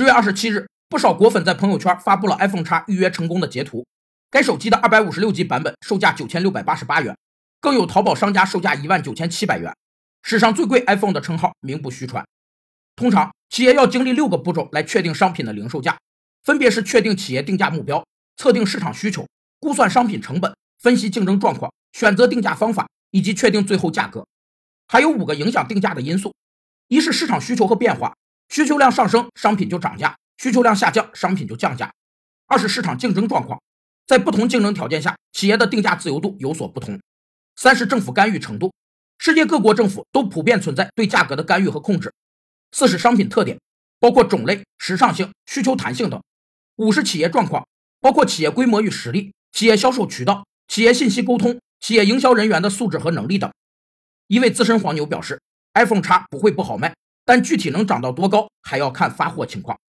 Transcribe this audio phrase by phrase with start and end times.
[0.00, 3.84] 十月二十七日，不少果粉在朋友圈发布了 iPhone X 预约成功的截图。
[4.30, 7.14] 该手机的二百五十六 G 版本售价九千六百八十八元，
[7.60, 9.76] 更有淘宝商家售价一万九千七百元，
[10.22, 12.24] 史上最贵 iPhone 的称号名不虚传。
[12.96, 15.98] 通常，企业要经历六个步骤来确定商品的零售价，
[16.44, 18.02] 分别是确定企业定价目标、
[18.38, 19.28] 测定市场需求、
[19.58, 24.26] 估算商品成本、分析竞争状况、选择定价方法以及确定最后价格。
[24.88, 26.32] 还有五个影响定价的因素：
[26.88, 28.14] 一是市场需求和变化，
[28.50, 31.90] 需求量上升，商品就涨价；需求量下降，商品就降价。
[32.48, 33.60] 二是市场竞争状况。
[34.06, 37.00] 在不同竞争条件下，企业的定价自由度有所不同。
[37.54, 38.72] 三是政府干预程度，
[39.18, 42.12] 世界各国政府都普遍存在对价格的干预和控制。
[42.72, 43.60] 四是商品特点，
[44.00, 46.20] 包括种类、时尚性、需求弹性等。
[46.76, 47.64] 五是企业状况，
[48.00, 53.48] 包括企业规模与实力、企业销售渠道、企业信息沟通、企业营销人员的素质和能力等。
[54.26, 55.40] 一位资深黄牛表示
[55.74, 56.96] ，iPhone X 不会不好卖，
[57.32, 59.78] 但具体能涨到多高，还要看发货情况。